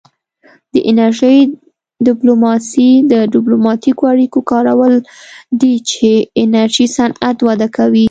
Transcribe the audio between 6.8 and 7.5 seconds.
صنعت